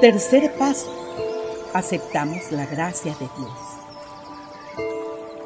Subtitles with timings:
[0.00, 0.90] Tercer paso.
[1.72, 4.86] Aceptamos la gracia de Dios.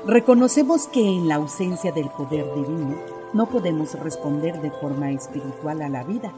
[0.07, 2.97] Reconocemos que en la ausencia del poder divino
[3.33, 6.33] no podemos responder de forma espiritual a la vida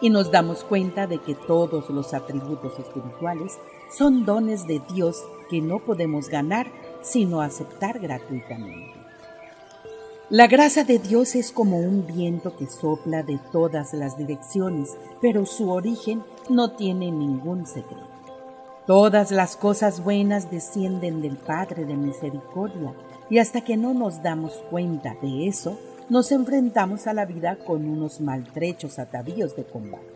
[0.00, 3.60] y nos damos cuenta de que todos los atributos espirituales
[3.96, 6.66] son dones de Dios que no podemos ganar
[7.00, 9.01] sino aceptar gratuitamente.
[10.32, 15.44] La gracia de Dios es como un viento que sopla de todas las direcciones, pero
[15.44, 18.08] su origen no tiene ningún secreto.
[18.86, 22.94] Todas las cosas buenas descienden del Padre de Misericordia,
[23.28, 27.86] y hasta que no nos damos cuenta de eso, nos enfrentamos a la vida con
[27.86, 30.06] unos maltrechos atavíos de combate.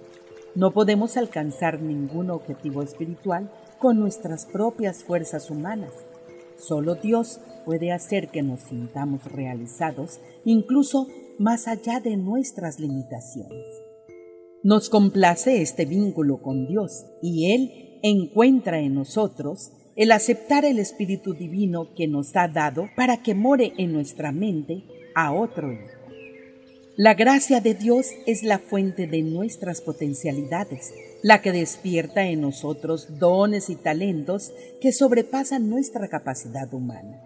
[0.55, 5.93] No podemos alcanzar ningún objetivo espiritual con nuestras propias fuerzas humanas,
[6.57, 13.65] Solo Dios puede hacer que nos sintamos realizados incluso más allá de nuestras limitaciones.
[14.63, 21.35] Nos complace este vínculo con Dios y Él encuentra en nosotros el aceptar el Espíritu
[21.35, 25.69] Divino que nos ha dado para que more en nuestra mente a otro.
[26.99, 33.19] La gracia de Dios es la fuente de nuestras potencialidades la que despierta en nosotros
[33.19, 37.21] dones y talentos que sobrepasan nuestra capacidad humana.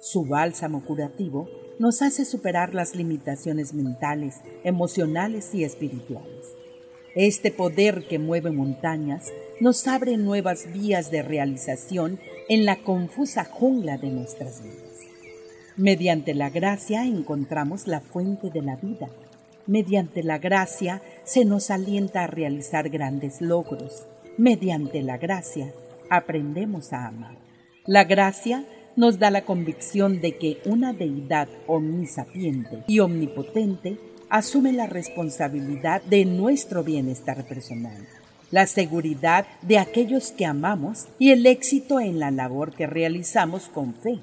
[0.00, 6.54] Su bálsamo curativo nos hace superar las limitaciones mentales, emocionales y espirituales.
[7.14, 9.30] Este poder que mueve montañas
[9.60, 12.18] nos abre nuevas vías de realización
[12.48, 14.91] en la confusa jungla de nuestras vidas.
[15.76, 19.08] Mediante la gracia encontramos la fuente de la vida
[19.66, 24.04] Mediante la gracia se nos alienta a realizar grandes logros.
[24.36, 25.72] Mediante la gracia
[26.10, 27.36] aprendemos a amar.
[27.86, 28.64] La gracia
[28.96, 36.24] nos da la convicción de que una deidad omnisapiente y omnipotente asume la responsabilidad de
[36.24, 38.06] nuestro bienestar personal,
[38.50, 43.94] la seguridad de aquellos que amamos y el éxito en la labor que realizamos con
[43.94, 44.18] fe.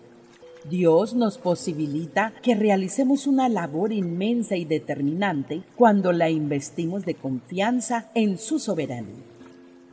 [0.65, 8.11] Dios nos posibilita que realicemos una labor inmensa y determinante cuando la investimos de confianza
[8.13, 9.23] en su soberanía.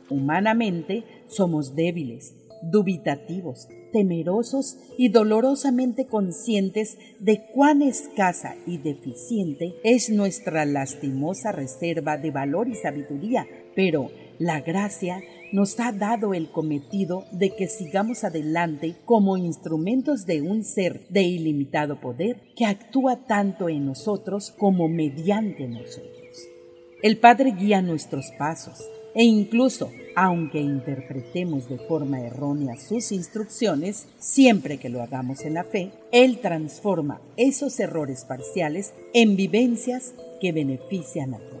[0.09, 10.65] Humanamente somos débiles, dubitativos, temerosos y dolorosamente conscientes de cuán escasa y deficiente es nuestra
[10.65, 17.55] lastimosa reserva de valor y sabiduría, pero la gracia nos ha dado el cometido de
[17.55, 23.85] que sigamos adelante como instrumentos de un ser de ilimitado poder que actúa tanto en
[23.85, 26.47] nosotros como mediante nosotros.
[27.01, 28.79] El Padre guía nuestros pasos
[29.13, 35.63] e incluso, aunque interpretemos de forma errónea sus instrucciones, siempre que lo hagamos en la
[35.63, 41.56] fe, Él transforma esos errores parciales en vivencias que benefician a todos.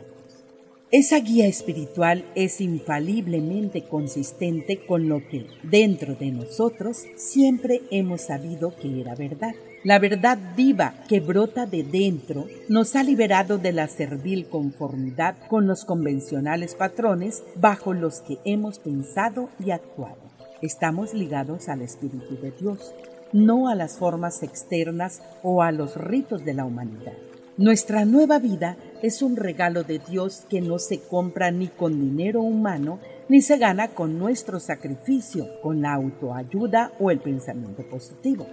[0.89, 8.73] Esa guía espiritual es infaliblemente consistente con lo que dentro de nosotros siempre hemos sabido
[8.73, 9.53] que era verdad.
[9.83, 15.67] La verdad viva que brota de dentro nos ha liberado de la servil conformidad con
[15.67, 20.15] los convencionales patrones bajo los que hemos pensado y actuado.
[20.61, 22.93] Estamos ligados al Espíritu de Dios,
[23.33, 27.17] no a las formas externas o a los ritos de la humanidad.
[27.57, 32.41] Nuestra nueva vida es un regalo de Dios que no se compra ni con dinero
[32.41, 32.99] humano,
[33.29, 38.47] ni se gana con nuestro sacrificio, con la autoayuda o el pensamiento positivo.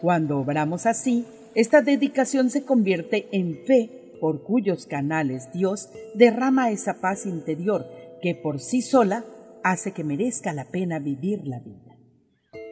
[0.00, 7.00] Cuando obramos así, esta dedicación se convierte en fe por cuyos canales Dios derrama esa
[7.00, 7.86] paz interior
[8.22, 9.24] que por sí sola
[9.64, 11.96] hace que merezca la pena vivir la vida.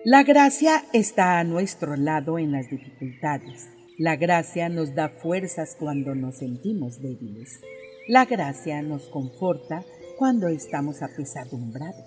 [0.05, 6.15] La gracia está a nuestro lado en las dificultades la gracia nos da fuerzas cuando
[6.15, 7.61] nos sentimos débiles.
[8.07, 9.85] La gracia nos conforta
[10.17, 12.05] cuando estamos apesadumbrados.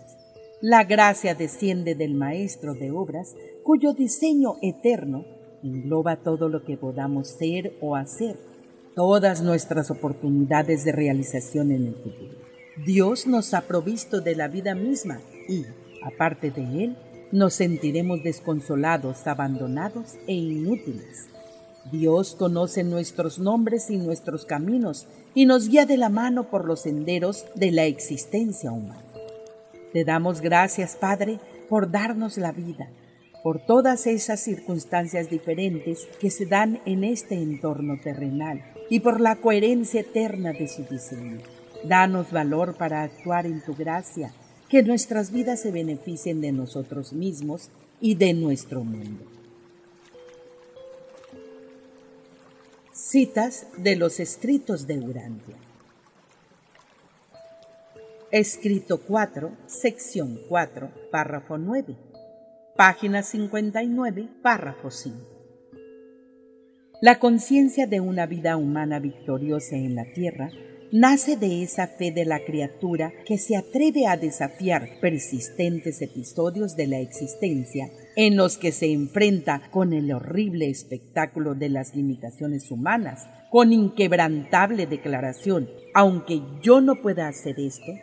[0.61, 5.25] La gracia desciende del Maestro de Obras, cuyo diseño eterno
[5.63, 8.37] engloba todo lo que podamos ser o hacer,
[8.95, 12.35] todas nuestras oportunidades de realización en el futuro.
[12.85, 15.65] Dios nos ha provisto de la vida misma y,
[16.05, 16.97] aparte de Él,
[17.33, 21.27] nos sentiremos desconsolados, abandonados e inútiles.
[21.89, 26.81] Dios conoce nuestros nombres y nuestros caminos y nos guía de la mano por los
[26.81, 29.01] senderos de la existencia humana.
[29.91, 31.39] Te damos gracias, Padre,
[31.69, 32.89] por darnos la vida,
[33.43, 39.37] por todas esas circunstancias diferentes que se dan en este entorno terrenal y por la
[39.37, 41.39] coherencia eterna de su diseño.
[41.83, 44.31] Danos valor para actuar en tu gracia,
[44.69, 47.69] que nuestras vidas se beneficien de nosotros mismos
[47.99, 49.40] y de nuestro mundo.
[53.11, 55.57] Citas de los escritos de Urantia.
[58.31, 61.93] Escrito 4, sección 4, párrafo 9.
[62.77, 65.17] Página 59, párrafo 5.
[67.01, 70.49] La conciencia de una vida humana victoriosa en la tierra
[70.91, 76.87] nace de esa fe de la criatura que se atreve a desafiar persistentes episodios de
[76.87, 83.25] la existencia en los que se enfrenta con el horrible espectáculo de las limitaciones humanas,
[83.49, 87.93] con inquebrantable declaración, aunque yo no pueda hacer esto,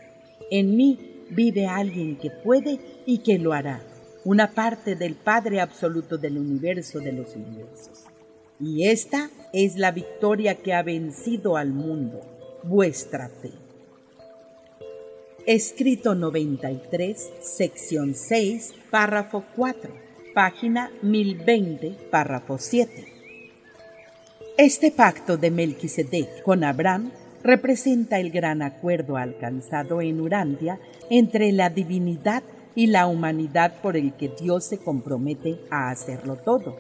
[0.51, 3.83] en mí vive alguien que puede y que lo hará,
[4.25, 8.05] una parte del Padre absoluto del universo de los universos.
[8.59, 12.38] Y esta es la victoria que ha vencido al mundo
[12.69, 13.51] vuestra fe.
[15.47, 19.91] Escrito 93, sección 6, párrafo 4,
[20.35, 23.07] página 1020, párrafo 7.
[24.59, 27.11] Este pacto de Melquisedec con Abraham
[27.43, 30.79] representa el gran acuerdo alcanzado en Urantia
[31.09, 32.43] entre la divinidad
[32.75, 36.77] y la humanidad por el que Dios se compromete a hacerlo todo.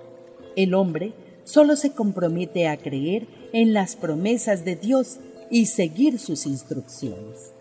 [0.56, 1.14] El hombre
[1.44, 5.18] solo se compromete a creer en las promesas de Dios
[5.50, 7.52] y seguir sus instrucciones.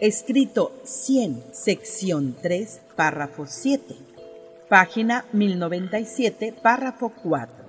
[0.00, 3.94] Escrito 100, sección 3, párrafo 7,
[4.68, 7.64] página 1097, párrafo 4.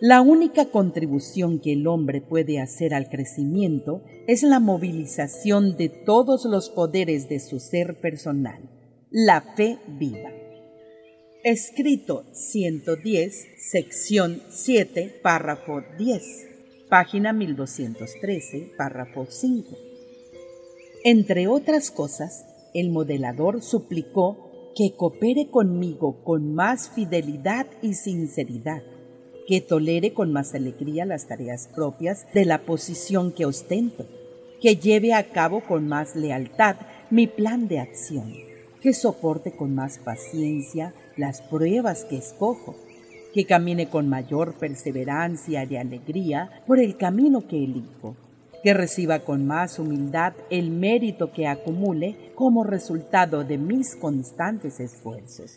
[0.00, 6.44] La única contribución que el hombre puede hacer al crecimiento es la movilización de todos
[6.46, 8.62] los poderes de su ser personal,
[9.10, 10.32] la fe viva.
[11.44, 16.49] Escrito 110, sección 7, párrafo 10
[16.90, 19.78] página 1213, párrafo 5.
[21.04, 22.44] Entre otras cosas,
[22.74, 28.82] el modelador suplicó que coopere conmigo con más fidelidad y sinceridad,
[29.46, 34.06] que tolere con más alegría las tareas propias de la posición que ostento,
[34.60, 36.76] que lleve a cabo con más lealtad
[37.08, 38.34] mi plan de acción,
[38.80, 42.74] que soporte con más paciencia las pruebas que escojo,
[43.32, 48.16] que camine con mayor perseverancia y alegría por el camino que elijo,
[48.62, 55.52] que reciba con más humildad el mérito que acumule como resultado de mis constantes esfuerzos.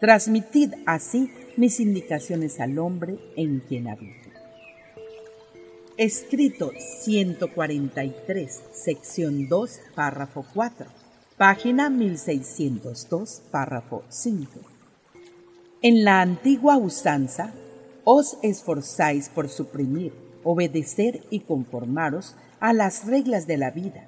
[0.00, 4.30] Transmitid así mis indicaciones al hombre en quien habito.
[5.96, 6.72] Escrito
[7.04, 10.86] 143, sección 2, párrafo 4,
[11.36, 14.71] página 1602, párrafo 5.
[15.84, 17.52] En la antigua usanza,
[18.04, 20.12] os esforzáis por suprimir,
[20.44, 24.06] obedecer y conformaros a las reglas de la vida.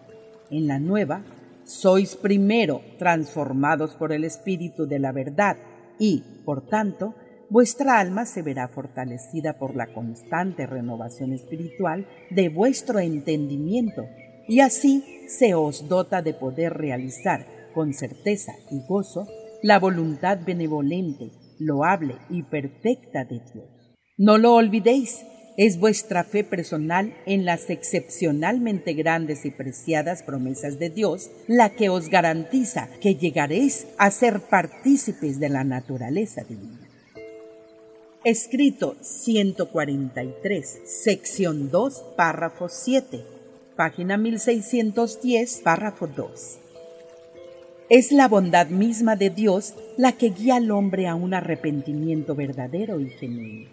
[0.52, 1.24] En la nueva,
[1.64, 5.56] sois primero transformados por el Espíritu de la verdad
[5.98, 7.16] y, por tanto,
[7.50, 14.04] vuestra alma se verá fortalecida por la constante renovación espiritual de vuestro entendimiento
[14.46, 19.26] y así se os dota de poder realizar con certeza y gozo
[19.60, 23.94] la voluntad benevolente loable y perfecta de Dios.
[24.16, 25.24] No lo olvidéis,
[25.56, 31.88] es vuestra fe personal en las excepcionalmente grandes y preciadas promesas de Dios la que
[31.88, 36.88] os garantiza que llegaréis a ser partícipes de la naturaleza divina.
[38.24, 43.22] Escrito 143, sección 2, párrafo 7,
[43.76, 46.63] página 1610, párrafo 2.
[47.90, 52.98] Es la bondad misma de Dios la que guía al hombre a un arrepentimiento verdadero
[52.98, 53.68] y genuino.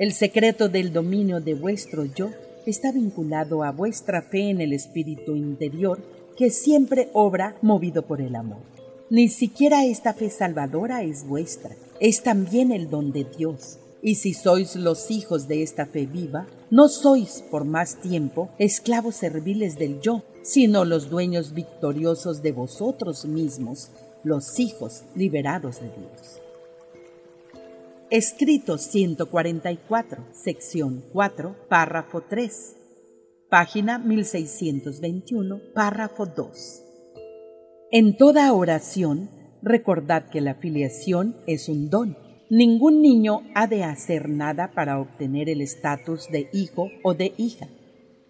[0.00, 2.30] El secreto del dominio de vuestro yo
[2.66, 6.00] está vinculado a vuestra fe en el espíritu interior
[6.36, 8.62] que siempre obra movido por el amor.
[9.10, 13.78] Ni siquiera esta fe salvadora es vuestra, es también el don de Dios.
[14.02, 19.14] Y si sois los hijos de esta fe viva, no sois por más tiempo esclavos
[19.14, 23.90] serviles del yo, sino los dueños victoriosos de vosotros mismos,
[24.24, 26.40] los hijos liberados de Dios.
[28.10, 32.76] Escrito 144, sección 4, párrafo 3,
[33.48, 36.82] página 1621, párrafo 2.
[37.90, 39.30] En toda oración,
[39.62, 42.18] recordad que la filiación es un don.
[42.50, 47.68] Ningún niño ha de hacer nada para obtener el estatus de hijo o de hija.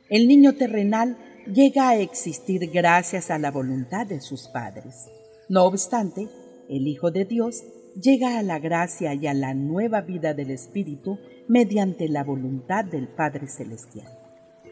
[0.08, 5.08] El niño terrenal llega a existir gracias a la voluntad de sus padres.
[5.48, 6.28] No obstante,
[6.68, 7.64] el Hijo de Dios
[8.00, 11.18] llega a la gracia y a la nueva vida del Espíritu
[11.48, 14.08] mediante la voluntad del Padre Celestial.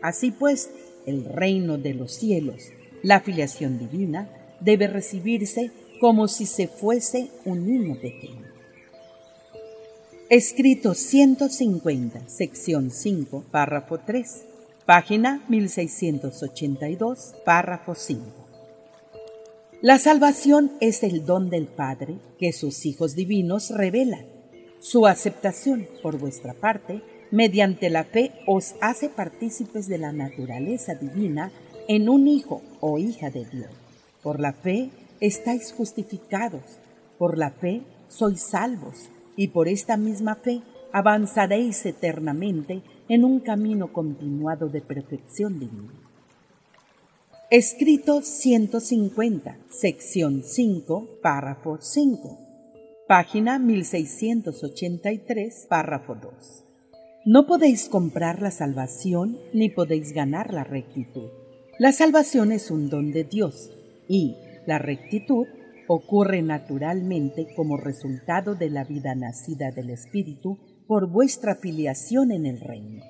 [0.03, 0.71] Así pues,
[1.07, 2.71] el reino de los cielos,
[3.03, 8.49] la filiación divina, debe recibirse como si se fuese un niño pequeño.
[10.31, 14.50] Escrito 150, sección 5, párrafo 3
[14.91, 18.25] página 1682, párrafo 5.
[19.83, 24.27] La salvación es el don del Padre que sus hijos divinos revelan.
[24.81, 31.53] Su aceptación, por vuestra parte, mediante la fe os hace partícipes de la naturaleza divina
[31.87, 33.71] en un hijo o hija de Dios.
[34.25, 36.65] Por la fe estáis justificados,
[37.17, 43.93] por la fe sois salvos, y por esta misma fe avanzaréis eternamente en un camino
[43.93, 45.93] continuado de perfección divina.
[47.51, 52.39] Escrito 150, sección 5, párrafo 5,
[53.09, 56.33] página 1683, párrafo 2.
[57.27, 61.31] No podéis comprar la salvación ni podéis ganar la rectitud.
[61.81, 63.73] La salvación es un don de Dios
[64.07, 64.37] y
[64.67, 65.49] la rectitud
[65.93, 70.57] ocurre naturalmente como resultado de la vida nacida del Espíritu
[70.87, 73.03] por vuestra filiación en el reino.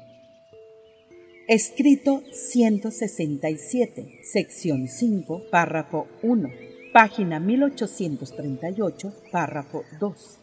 [1.47, 6.49] Escrito 167, sección 5, párrafo 1,
[6.95, 10.39] página 1838, párrafo 2.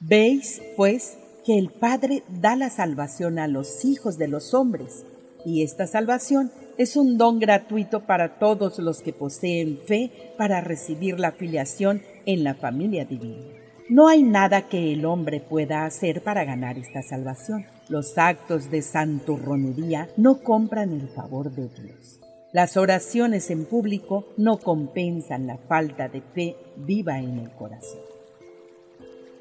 [0.00, 5.06] Veis, pues, que el Padre da la salvación a los hijos de los hombres,
[5.46, 11.18] y esta salvación es un don gratuito para todos los que poseen fe para recibir
[11.18, 13.58] la filiación en la familia divina.
[13.90, 17.66] No hay nada que el hombre pueda hacer para ganar esta salvación.
[17.88, 22.20] Los actos de santurronería no compran el favor de Dios.
[22.52, 28.00] Las oraciones en público no compensan la falta de fe viva en el corazón.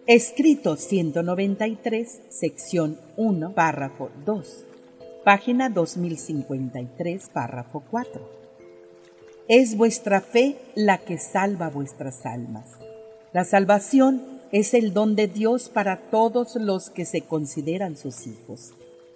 [0.08, 4.67] Escrito 193, sección 1, párrafo 2,
[5.28, 8.22] página 2053, párrafo 4.
[9.50, 12.70] Es vuestra fe la que salva vuestras almas.
[13.34, 14.22] La salvación
[14.54, 18.72] es el don de Dios para todos los que se consideran sus hijos.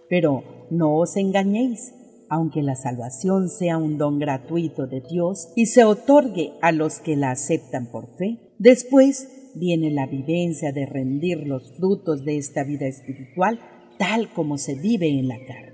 [0.09, 1.93] Pero no os engañéis,
[2.27, 7.15] aunque la salvación sea un don gratuito de Dios y se otorgue a los que
[7.15, 12.87] la aceptan por fe, después viene la vivencia de rendir los frutos de esta vida
[12.87, 13.61] espiritual
[13.97, 15.70] tal como se vive en la carne.